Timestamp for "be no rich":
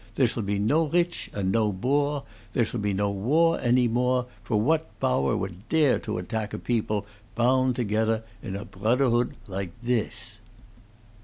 0.41-1.29